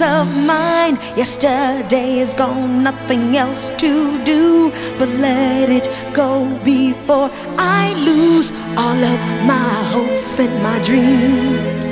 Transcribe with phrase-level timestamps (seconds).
[0.00, 0.98] peace of mind.
[1.16, 9.02] Yesterday is gone, nothing else to do but let it go before I lose all
[9.14, 11.86] of my hopes and my dreams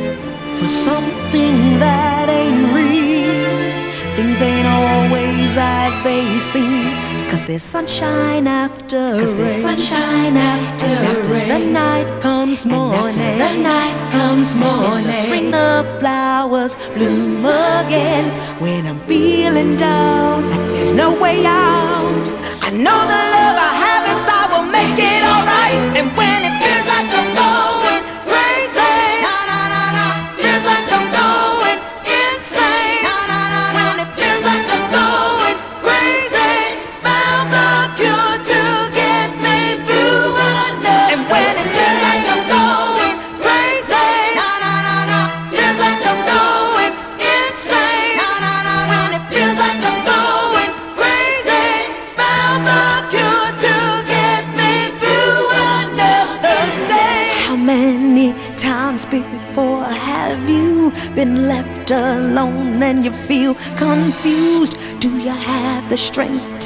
[0.59, 3.79] for something that ain't real.
[4.17, 7.19] Things ain't always as they seem.
[7.31, 11.49] Cause there's sunshine after Cause there's sunshine after, and after rain.
[11.49, 12.99] the night comes morning.
[12.99, 15.05] And after the night comes morning.
[15.05, 15.88] The spring the flowers
[16.95, 18.27] bloom again.
[18.61, 22.25] When I'm feeling down, there's no way out.
[22.63, 26.08] I know the love I have inside will make it alright.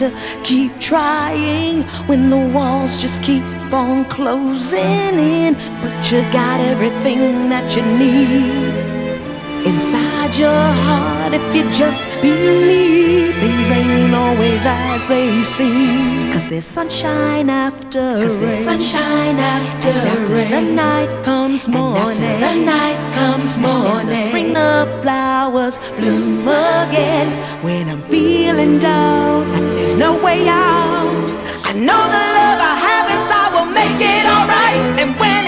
[0.02, 5.54] To keep trying when the walls just keep on closing in?
[5.80, 10.50] But you got everything that you need inside your
[10.86, 16.32] heart if you just believe things ain't always as they seem.
[16.32, 18.40] Cause there's sunshine after Cause rain.
[18.40, 20.50] There's sunshine after, and after rain.
[20.50, 22.18] the night comes morning.
[22.22, 24.06] And after the night comes morning.
[24.06, 27.28] the Spring the flowers bloom again.
[27.64, 31.26] When I'm feeling down, there's no way out.
[31.64, 35.00] I know the love I have inside will make it alright.
[35.00, 35.41] And when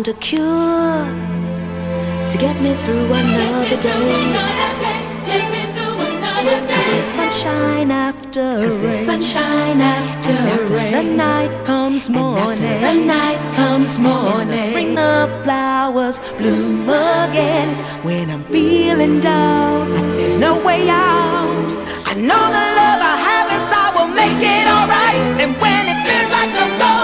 [0.00, 1.04] found a cure
[2.30, 4.60] to get me through another day.
[6.40, 9.04] Cause there's sunshine after rain.
[9.04, 10.92] Sunshine after, after rain.
[10.92, 12.40] the night comes morning.
[12.40, 14.70] And after the night comes morning.
[14.70, 17.68] Spring the flowers bloom again.
[18.02, 21.68] When I'm feeling down, there's no way out.
[22.06, 25.20] I know the love I have inside will make it alright.
[25.42, 26.99] And when it feels like I'm going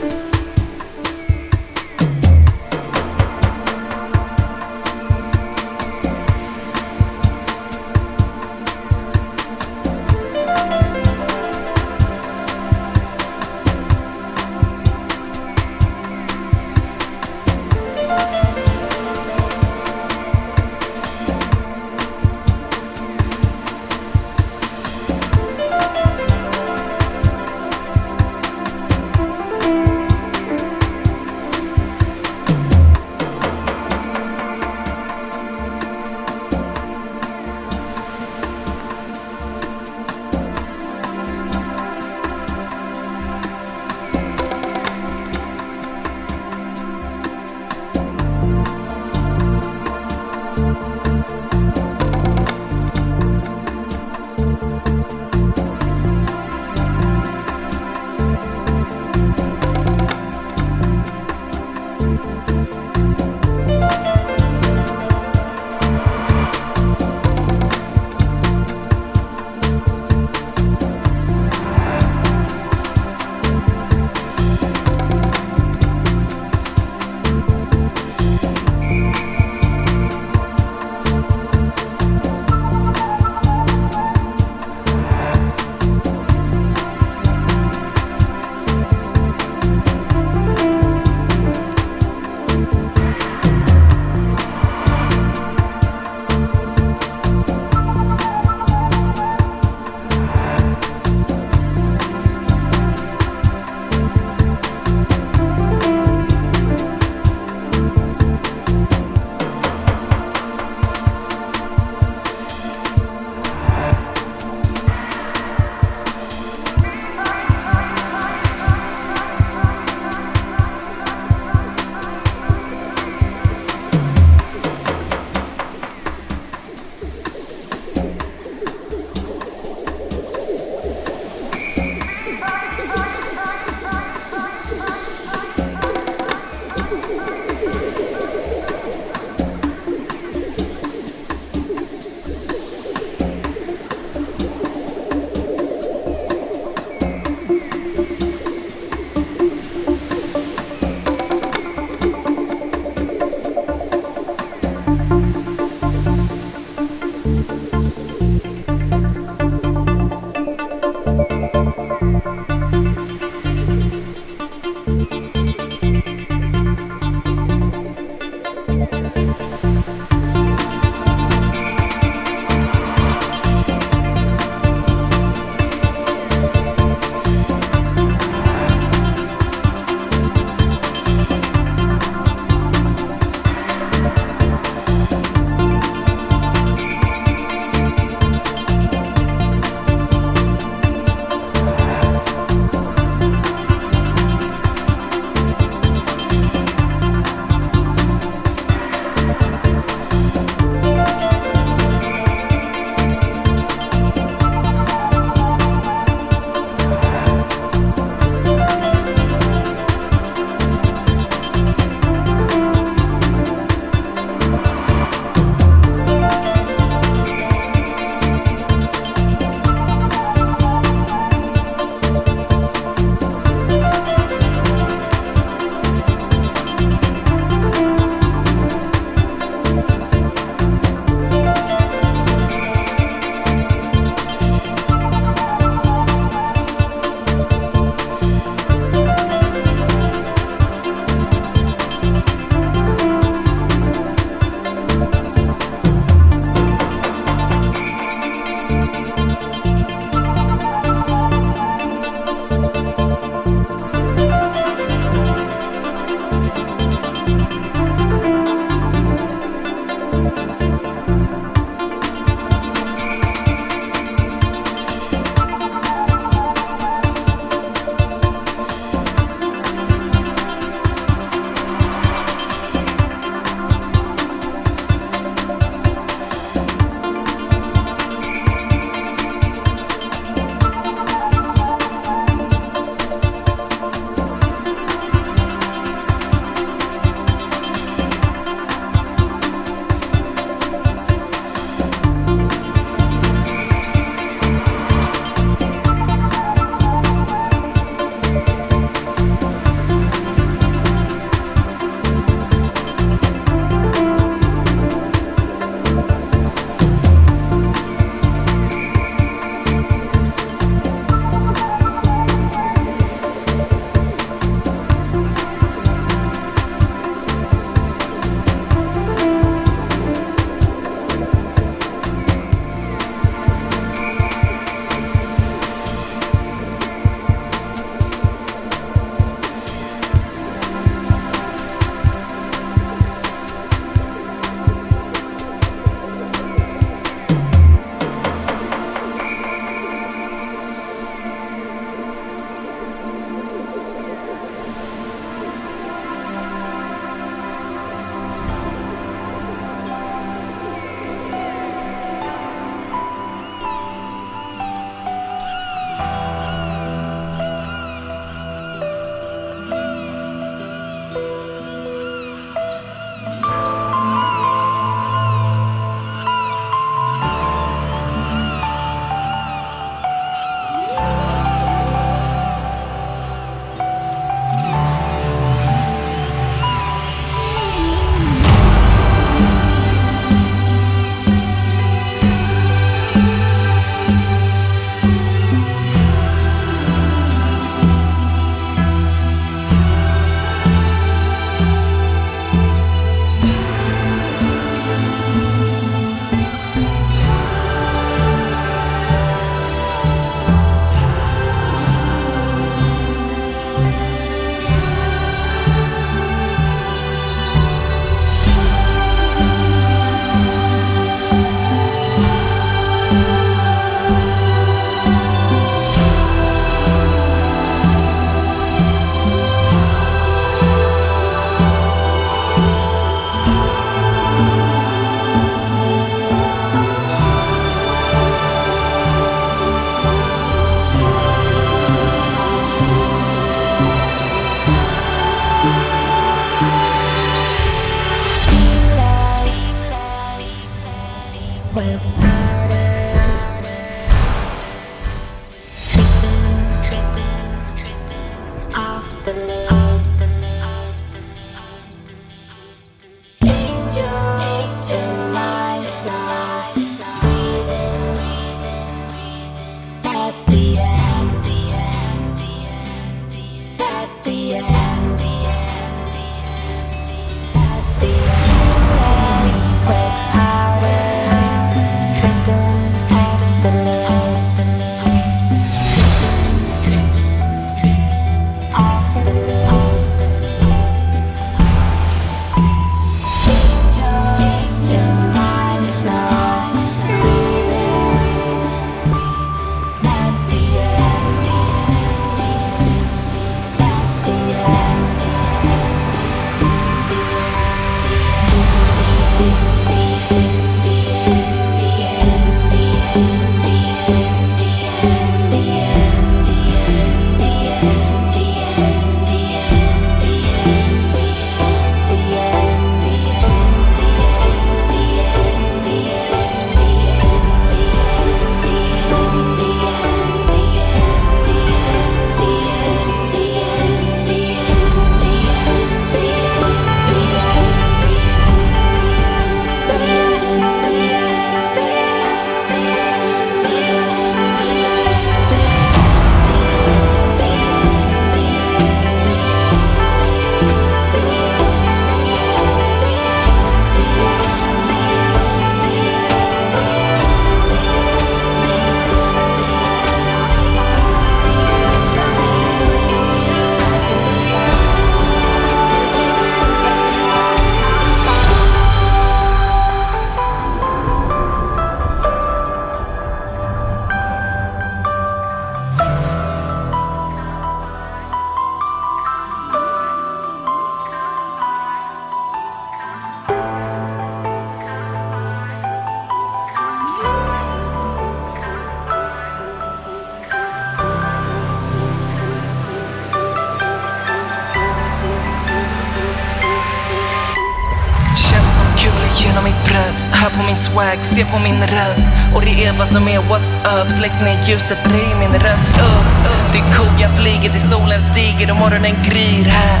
[591.40, 592.28] se på min röst.
[592.54, 594.12] Och det är vad som är what's up.
[594.12, 596.28] Släck ner ljuset, röj min röst upp
[596.72, 600.00] Det är cool, jag flyger till solen stiger och morgonen gryr här.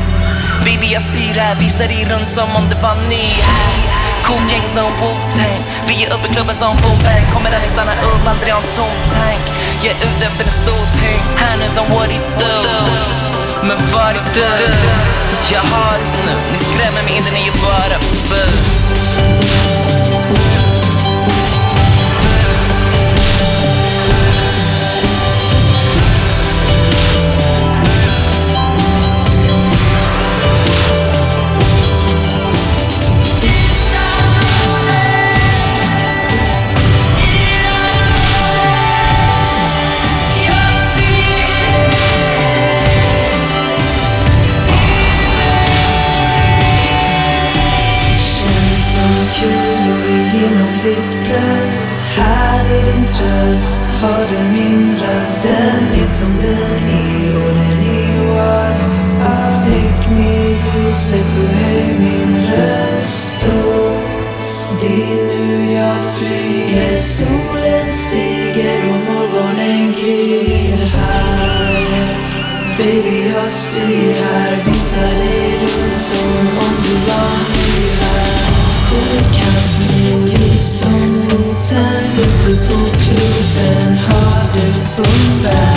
[0.64, 3.76] Baby jag styr här, visar dig runt som om det var ny här.
[4.24, 8.24] Cool gäng som Wu-Tang Vi är uppe i klubben som Boombang Kommer aldrig stanna upp,
[8.32, 9.44] aldrig ha en tom tank.
[9.82, 11.22] Jag är ute efter en stor peng.
[11.36, 12.56] Här nu som what it do.
[13.68, 14.50] Men var är du?
[15.52, 17.96] Jag har det nu, ni skrämmer mig inte, ni är bara
[18.30, 19.09] boo
[50.82, 53.82] Ditt bröst, här är din tröst.
[54.00, 55.42] Hör du min röst?
[55.42, 59.06] Den är som den är och den är oas.
[59.62, 63.44] Släck ner ljuset och höj min röst.
[64.80, 66.96] Det är nu jag flyger.
[66.96, 70.84] Solen stiger och morgonen gryr.
[70.84, 72.16] Här
[72.78, 74.14] Baby jag styr.
[74.22, 76.59] Här Visar dig runt som
[82.50, 85.69] På klubben har du bomber Kommer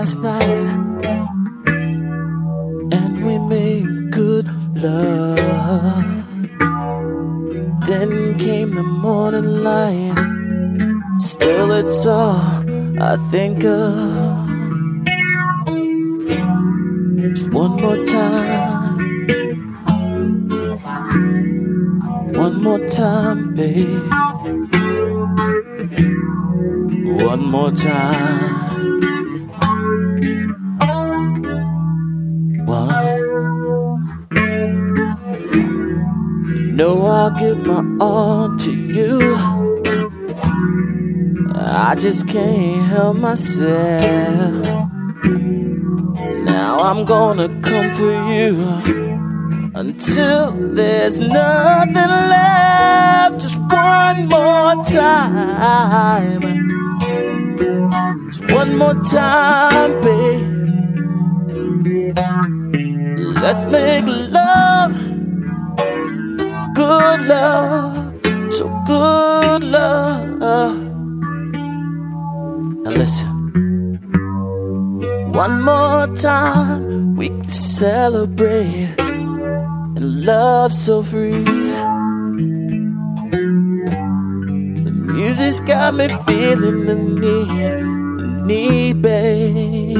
[0.00, 0.39] last night.
[43.30, 44.66] Myself.
[46.52, 48.50] Now I'm gonna come for you
[49.82, 53.40] until there's nothing left.
[53.40, 56.42] Just one more time.
[58.26, 60.48] Just one more time, babe.
[63.44, 64.06] Let's make
[64.38, 64.94] love,
[66.74, 67.92] good love,
[68.56, 70.89] so good love.
[72.90, 73.28] Now listen.
[75.32, 81.44] One more time, we can celebrate and love so free.
[84.84, 87.48] The music's got me feeling the need,
[88.20, 89.98] the need, babe.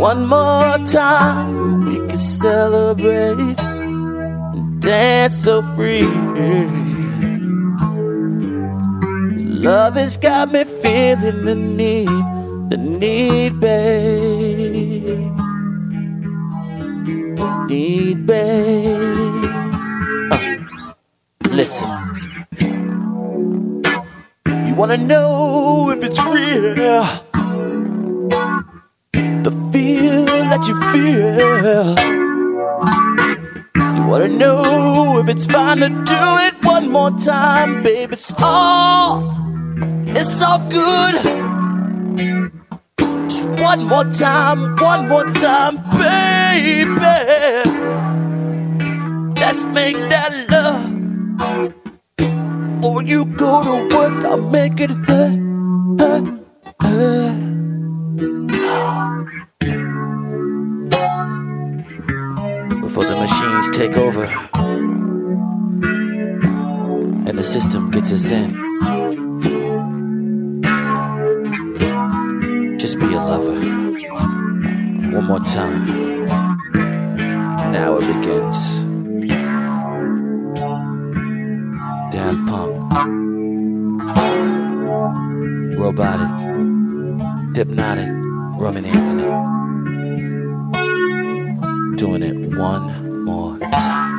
[0.00, 6.81] One more time, we can celebrate and dance so free.
[9.62, 12.08] Love has got me feeling the need,
[12.68, 15.30] the need, babe.
[17.70, 19.44] Need, babe.
[20.32, 20.56] Uh,
[21.48, 21.88] listen.
[24.66, 27.04] You wanna know if it's real?
[29.44, 31.94] The feel that you feel.
[33.96, 38.12] You wanna know if it's fine to do it one more time, babe?
[38.12, 39.51] It's all,
[40.16, 41.14] it's all good.
[43.28, 46.92] Just one more time, one more time, baby.
[49.40, 51.02] Let's make that love.
[52.80, 55.38] Before you go to work, I'll make it hurt,
[56.00, 56.24] hurt,
[56.80, 57.36] hurt.
[62.80, 64.24] Before the machines take over
[67.26, 68.50] and the system gets us in.
[73.08, 73.54] Be a lover.
[75.16, 75.86] One more time.
[77.72, 78.82] Now it begins.
[82.12, 82.72] Daft Punk.
[85.78, 86.34] Robotic.
[87.56, 88.08] Hypnotic.
[88.60, 89.26] Roman Anthony.
[91.96, 94.11] Doing it one more time.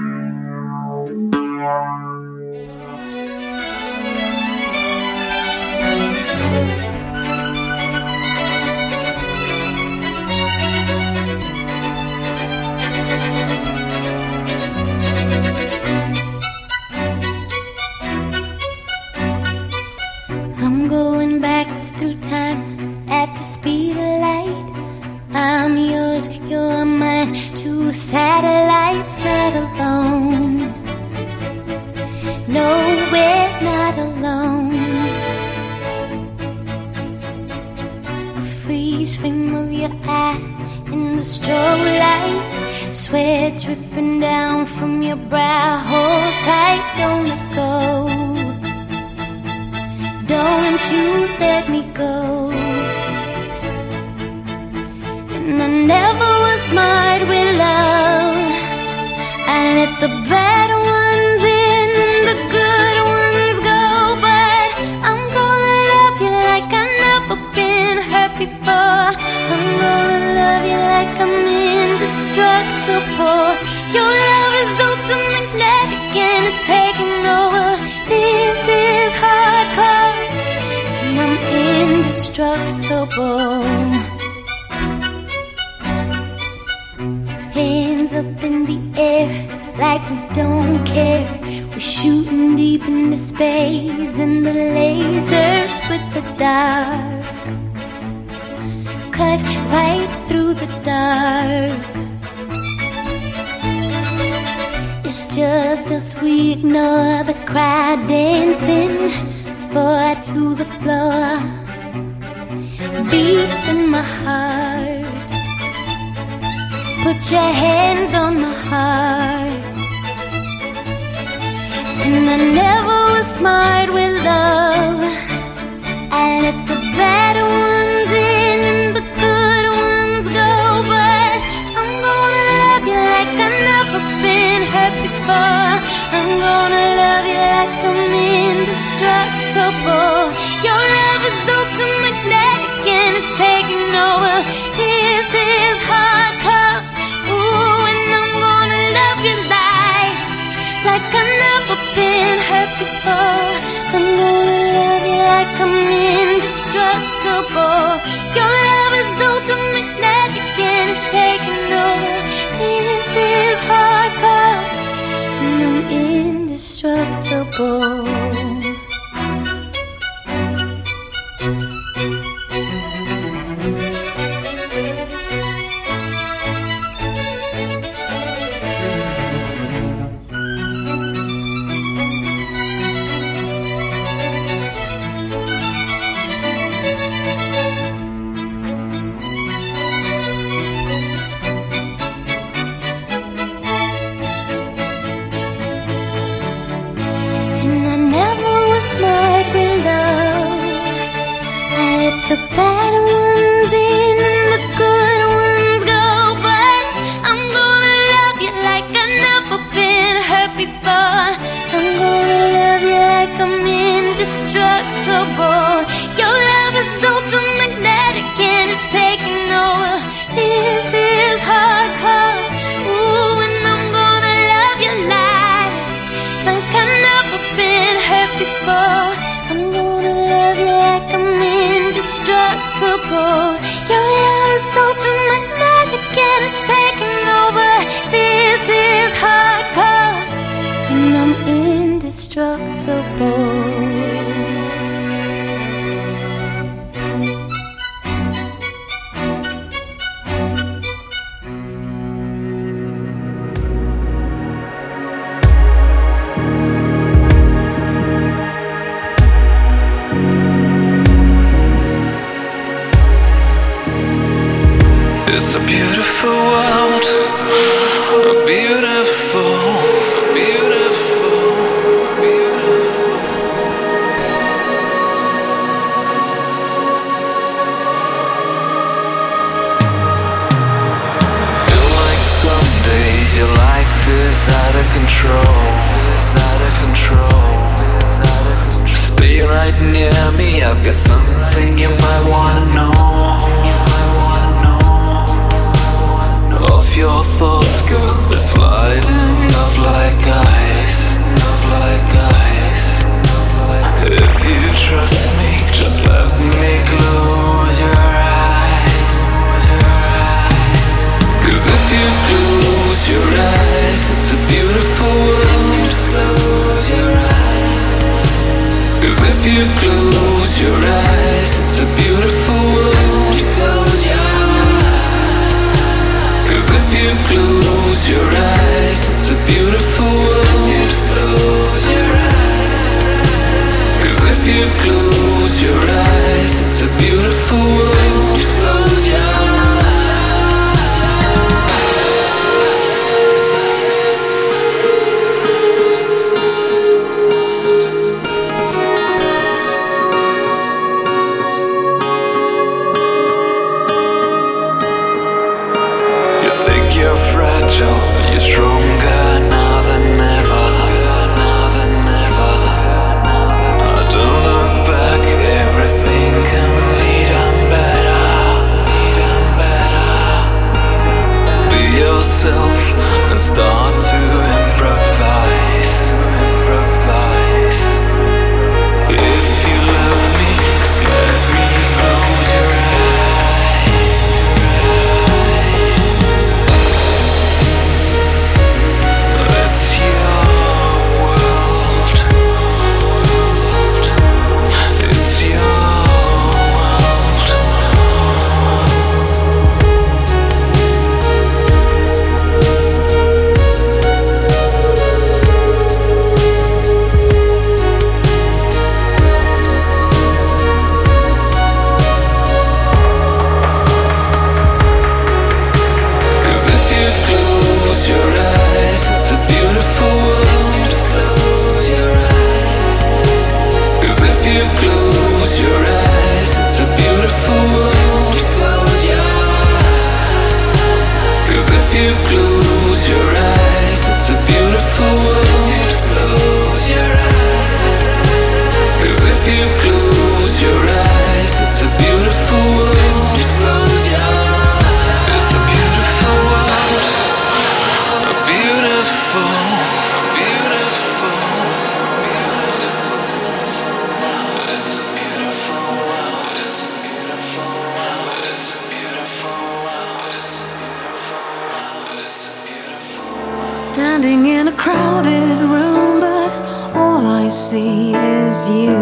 [463.94, 466.52] Standing in a crowded room, but
[466.96, 468.98] all I see is you.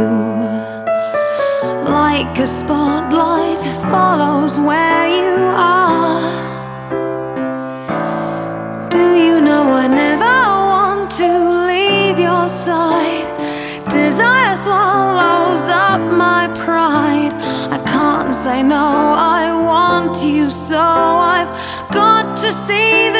[1.89, 6.19] Like a spotlight follows where you are.
[8.89, 10.35] Do you know I never
[10.73, 11.29] want to
[11.71, 13.29] leave your side?
[13.87, 17.31] Desire swallows up my pride.
[17.71, 21.47] I can't say no, I want you, so I've
[21.93, 23.10] got to see.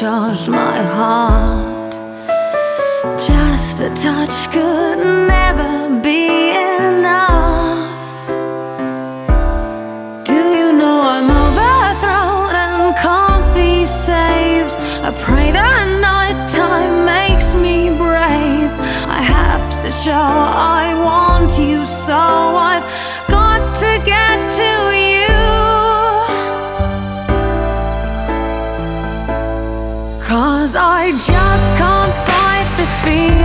[0.00, 1.92] charged my heart.
[3.18, 8.28] Just a touch could never be enough.
[10.26, 14.76] Do you know I'm overthrown and can't be saved?
[15.08, 18.72] I pray the night time makes me brave.
[19.08, 22.85] I have to show I want you, so I.
[33.06, 33.35] feet